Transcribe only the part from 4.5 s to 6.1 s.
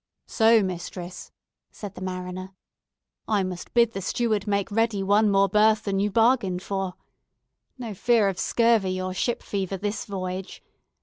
ready one more berth than you